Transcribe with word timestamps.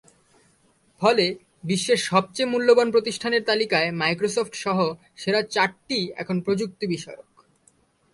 ফলে 1.01 1.25
বিশ্বের 1.63 1.99
সবচেয়ে 2.09 2.51
মূল্যবান 2.51 2.87
প্রতিষ্ঠানের 2.91 3.43
তালিকায় 3.43 3.89
মাইক্রোসফটসহ 3.91 4.77
সেরা 5.15 5.41
চারটিই 5.49 6.05
এখন 6.17 6.37
প্রযুক্তিবিষয়ক। 6.41 7.29